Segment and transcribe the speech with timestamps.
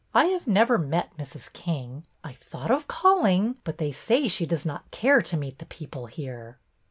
[0.15, 1.53] I have never met Mrs.
[1.53, 2.05] King.
[2.23, 6.07] I thought of calling, but they say she does not care to meet the people
[6.07, 6.57] here.